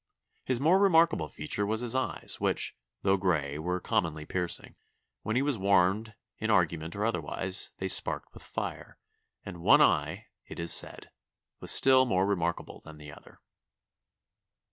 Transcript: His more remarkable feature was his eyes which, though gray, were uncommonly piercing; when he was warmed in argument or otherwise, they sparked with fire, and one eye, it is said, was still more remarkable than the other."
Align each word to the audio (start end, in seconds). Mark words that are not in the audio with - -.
His 0.43 0.59
more 0.59 0.79
remarkable 0.79 1.27
feature 1.29 1.63
was 1.63 1.81
his 1.81 1.93
eyes 1.93 2.37
which, 2.39 2.75
though 3.03 3.17
gray, 3.17 3.59
were 3.59 3.75
uncommonly 3.75 4.25
piercing; 4.25 4.73
when 5.21 5.35
he 5.35 5.43
was 5.43 5.59
warmed 5.59 6.15
in 6.39 6.49
argument 6.49 6.95
or 6.95 7.05
otherwise, 7.05 7.71
they 7.77 7.87
sparked 7.87 8.33
with 8.33 8.41
fire, 8.41 8.97
and 9.45 9.61
one 9.61 9.79
eye, 9.79 10.25
it 10.47 10.59
is 10.59 10.73
said, 10.73 11.11
was 11.59 11.69
still 11.71 12.05
more 12.05 12.25
remarkable 12.25 12.79
than 12.79 12.97
the 12.97 13.13
other." 13.13 13.39